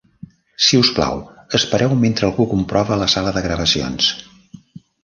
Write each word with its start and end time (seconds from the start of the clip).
Si 0.67 0.79
us 0.83 0.89
plau, 0.99 1.21
espereu 1.59 1.95
mentre 2.07 2.27
algú 2.29 2.49
comprova 2.55 3.01
la 3.05 3.13
sala 3.17 3.39
de 3.39 3.47
gravacions. 3.49 4.11